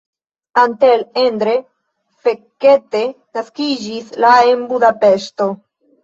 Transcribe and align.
Antal 0.59 1.01
Endre 1.23 1.51
Fekete 2.27 3.01
naskiĝis 3.39 4.09
la 4.25 4.31
en 4.55 4.63
Budapeŝto. 4.71 5.49